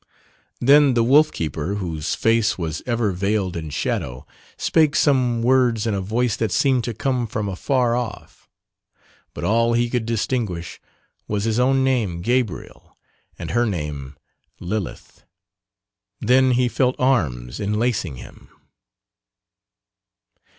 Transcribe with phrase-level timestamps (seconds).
[0.59, 4.25] Then the wolf keeper whose face was ever veiled in shadow
[4.57, 8.49] spake some words in a voice that seemed to come from afar off,
[9.35, 10.81] but all he could distinguish
[11.27, 12.97] was his own name Gabriel
[13.37, 14.17] and her name
[14.59, 15.23] Lilith.
[16.19, 18.49] Then he felt arms enlacing him.